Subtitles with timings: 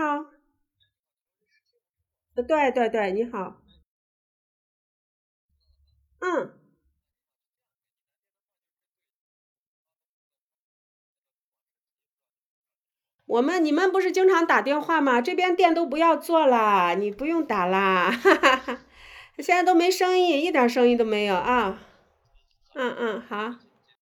[0.00, 0.24] 好。
[2.34, 3.60] 对对对，你好。
[6.20, 6.56] 嗯。
[13.26, 15.20] 我们你们不是经常打电话吗？
[15.20, 18.78] 这边店都不要做啦，你不用打啦，哈哈哈！
[19.36, 21.78] 现在都没生意，一点生意都没有啊。
[22.74, 23.69] 嗯嗯，好。